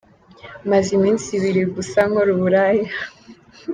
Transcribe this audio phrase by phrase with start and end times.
[0.69, 2.89] Maze iminsi ibiri gusa nkora uburaya